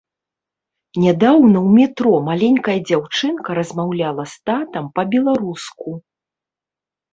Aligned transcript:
Нядаўна 1.03 1.57
ў 1.59 1.81
метро 1.81 2.13
маленькая 2.29 2.77
дзяўчынка 2.87 3.49
размаўляла 3.61 4.23
з 4.35 4.51
татам 4.51 4.91
па-беларуску. 4.99 5.89